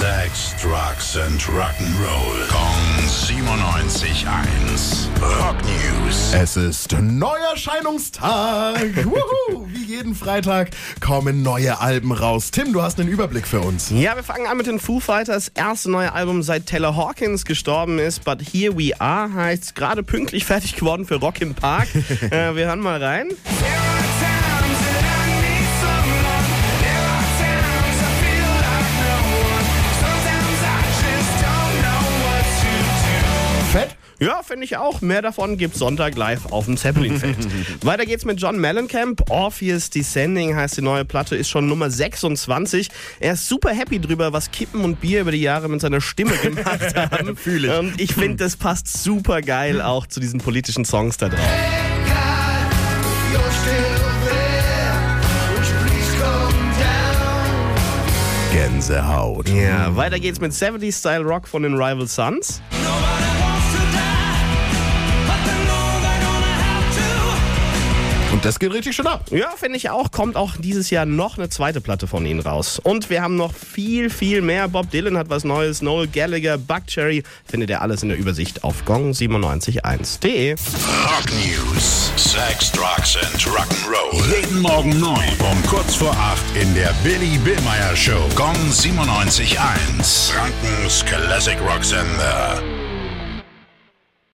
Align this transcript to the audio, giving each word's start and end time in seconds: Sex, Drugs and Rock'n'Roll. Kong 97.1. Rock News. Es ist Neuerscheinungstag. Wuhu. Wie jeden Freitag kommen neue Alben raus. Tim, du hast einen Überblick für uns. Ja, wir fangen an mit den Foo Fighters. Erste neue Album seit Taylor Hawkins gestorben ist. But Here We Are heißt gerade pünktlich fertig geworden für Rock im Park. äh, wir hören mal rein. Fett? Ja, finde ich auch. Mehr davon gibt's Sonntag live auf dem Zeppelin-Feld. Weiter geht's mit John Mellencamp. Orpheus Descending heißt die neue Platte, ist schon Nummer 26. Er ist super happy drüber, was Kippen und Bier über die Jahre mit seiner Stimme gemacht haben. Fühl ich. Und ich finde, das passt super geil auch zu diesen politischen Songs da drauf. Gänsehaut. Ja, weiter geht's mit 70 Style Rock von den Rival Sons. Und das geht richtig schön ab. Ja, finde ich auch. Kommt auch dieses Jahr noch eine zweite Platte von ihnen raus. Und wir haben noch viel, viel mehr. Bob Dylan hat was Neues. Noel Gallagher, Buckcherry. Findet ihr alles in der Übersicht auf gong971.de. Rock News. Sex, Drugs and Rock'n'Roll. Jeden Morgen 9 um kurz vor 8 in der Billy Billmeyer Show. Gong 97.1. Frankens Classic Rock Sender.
Sex, 0.00 0.56
Drugs 0.62 1.18
and 1.18 1.38
Rock'n'Roll. 1.42 2.48
Kong 2.48 3.04
97.1. 3.04 5.10
Rock 5.20 5.56
News. 5.62 6.32
Es 6.32 6.56
ist 6.56 6.96
Neuerscheinungstag. 6.98 8.96
Wuhu. 9.04 9.68
Wie 9.68 9.84
jeden 9.84 10.14
Freitag 10.14 10.70
kommen 11.02 11.42
neue 11.42 11.80
Alben 11.80 12.12
raus. 12.12 12.50
Tim, 12.50 12.72
du 12.72 12.80
hast 12.80 12.98
einen 12.98 13.10
Überblick 13.10 13.46
für 13.46 13.60
uns. 13.60 13.90
Ja, 13.90 14.16
wir 14.16 14.22
fangen 14.22 14.46
an 14.46 14.56
mit 14.56 14.66
den 14.66 14.80
Foo 14.80 15.00
Fighters. 15.00 15.48
Erste 15.48 15.90
neue 15.90 16.14
Album 16.14 16.42
seit 16.42 16.64
Taylor 16.64 16.96
Hawkins 16.96 17.44
gestorben 17.44 17.98
ist. 17.98 18.24
But 18.24 18.40
Here 18.40 18.78
We 18.78 18.98
Are 18.98 19.30
heißt 19.30 19.74
gerade 19.74 20.02
pünktlich 20.02 20.46
fertig 20.46 20.76
geworden 20.76 21.04
für 21.04 21.16
Rock 21.16 21.42
im 21.42 21.54
Park. 21.54 21.88
äh, 22.30 22.56
wir 22.56 22.68
hören 22.68 22.80
mal 22.80 23.04
rein. 23.04 23.28
Fett? 23.28 23.99
Ja, 34.20 34.42
finde 34.42 34.64
ich 34.66 34.76
auch. 34.76 35.00
Mehr 35.00 35.22
davon 35.22 35.56
gibt's 35.56 35.78
Sonntag 35.78 36.14
live 36.14 36.52
auf 36.52 36.66
dem 36.66 36.76
Zeppelin-Feld. 36.76 37.36
Weiter 37.84 38.04
geht's 38.04 38.26
mit 38.26 38.38
John 38.38 38.58
Mellencamp. 38.60 39.30
Orpheus 39.30 39.88
Descending 39.88 40.54
heißt 40.54 40.76
die 40.76 40.82
neue 40.82 41.06
Platte, 41.06 41.36
ist 41.36 41.48
schon 41.48 41.66
Nummer 41.68 41.90
26. 41.90 42.90
Er 43.18 43.32
ist 43.32 43.48
super 43.48 43.70
happy 43.70 43.98
drüber, 43.98 44.34
was 44.34 44.50
Kippen 44.50 44.84
und 44.84 45.00
Bier 45.00 45.22
über 45.22 45.32
die 45.32 45.40
Jahre 45.40 45.70
mit 45.70 45.80
seiner 45.80 46.02
Stimme 46.02 46.36
gemacht 46.36 46.94
haben. 46.94 47.34
Fühl 47.34 47.64
ich. 47.64 47.72
Und 47.72 47.98
ich 47.98 48.12
finde, 48.14 48.36
das 48.36 48.56
passt 48.56 49.02
super 49.02 49.40
geil 49.40 49.80
auch 49.80 50.06
zu 50.06 50.20
diesen 50.20 50.38
politischen 50.38 50.84
Songs 50.84 51.16
da 51.16 51.30
drauf. 51.30 51.40
Gänsehaut. 58.52 59.48
Ja, 59.48 59.94
weiter 59.96 60.18
geht's 60.18 60.40
mit 60.40 60.52
70 60.52 60.94
Style 60.94 61.22
Rock 61.24 61.46
von 61.48 61.62
den 61.62 61.74
Rival 61.74 62.06
Sons. 62.06 62.60
Und 68.32 68.44
das 68.44 68.58
geht 68.60 68.72
richtig 68.72 68.94
schön 68.94 69.06
ab. 69.06 69.26
Ja, 69.30 69.50
finde 69.56 69.76
ich 69.76 69.90
auch. 69.90 70.12
Kommt 70.12 70.36
auch 70.36 70.56
dieses 70.56 70.90
Jahr 70.90 71.04
noch 71.04 71.36
eine 71.36 71.48
zweite 71.48 71.80
Platte 71.80 72.06
von 72.06 72.24
ihnen 72.24 72.40
raus. 72.40 72.78
Und 72.78 73.10
wir 73.10 73.22
haben 73.22 73.36
noch 73.36 73.52
viel, 73.52 74.08
viel 74.08 74.40
mehr. 74.40 74.68
Bob 74.68 74.90
Dylan 74.90 75.18
hat 75.18 75.28
was 75.30 75.42
Neues. 75.44 75.82
Noel 75.82 76.06
Gallagher, 76.06 76.56
Buckcherry. 76.56 77.24
Findet 77.44 77.70
ihr 77.70 77.82
alles 77.82 78.02
in 78.02 78.08
der 78.08 78.18
Übersicht 78.18 78.62
auf 78.62 78.84
gong971.de. 78.84 80.52
Rock 80.52 81.30
News. 81.32 82.12
Sex, 82.16 82.70
Drugs 82.70 83.16
and 83.16 83.42
Rock'n'Roll. 83.46 84.40
Jeden 84.40 84.60
Morgen 84.60 85.00
9 85.00 85.18
um 85.50 85.66
kurz 85.66 85.96
vor 85.96 86.12
8 86.12 86.62
in 86.62 86.72
der 86.74 86.94
Billy 87.02 87.38
Billmeyer 87.38 87.96
Show. 87.96 88.28
Gong 88.36 88.54
97.1. 88.70 90.32
Frankens 90.32 91.04
Classic 91.04 91.58
Rock 91.60 91.84
Sender. 91.84 92.79